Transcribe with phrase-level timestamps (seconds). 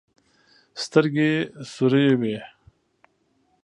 [0.83, 1.31] سترګې
[1.73, 2.37] سورې وې.